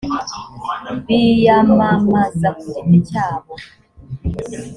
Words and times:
biyamamaza 1.05 2.47
ku 2.59 2.65
giti 2.75 2.97
cyabo 3.07 3.53